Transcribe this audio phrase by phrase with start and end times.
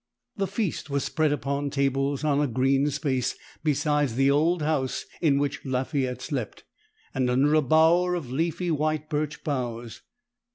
[0.35, 5.37] The feast was spread upon tables on a green space beside the old house in
[5.37, 6.63] which Lafayette slept,
[7.13, 10.01] and under a bower of leafy white birch boughs.